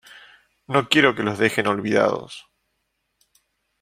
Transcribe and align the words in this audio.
No 0.65 0.89
quiero 0.89 1.13
que 1.13 1.21
los 1.21 1.37
dejen 1.37 1.67
olvidados. 1.67 2.47